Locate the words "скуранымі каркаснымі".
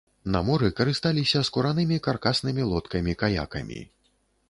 1.51-2.67